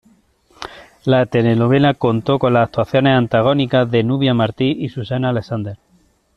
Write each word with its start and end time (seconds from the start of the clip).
La 1.05 1.27
telenovela 1.27 1.93
contó 1.93 2.39
con 2.39 2.53
las 2.53 2.63
actuaciones 2.69 3.13
antagónicas 3.15 3.91
de 3.91 4.01
Nubia 4.01 4.33
Martí 4.33 4.75
y 4.79 4.89
Susana 4.89 5.29
Alexander. 5.29 5.77